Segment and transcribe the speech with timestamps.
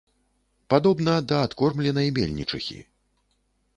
[0.73, 2.79] Падобна да адкормленай мельнічыхі.